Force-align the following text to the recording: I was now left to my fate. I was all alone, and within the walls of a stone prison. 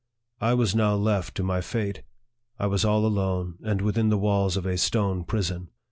I 0.39 0.55
was 0.55 0.73
now 0.73 0.95
left 0.95 1.35
to 1.35 1.43
my 1.43 1.61
fate. 1.61 2.01
I 2.57 2.65
was 2.65 2.83
all 2.83 3.05
alone, 3.05 3.59
and 3.61 3.83
within 3.83 4.09
the 4.09 4.17
walls 4.17 4.57
of 4.57 4.65
a 4.65 4.75
stone 4.79 5.23
prison. 5.23 5.69